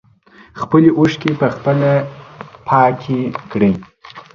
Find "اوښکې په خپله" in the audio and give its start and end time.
0.97-1.91